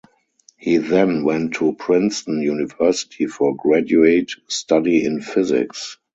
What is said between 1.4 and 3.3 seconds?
to Princeton University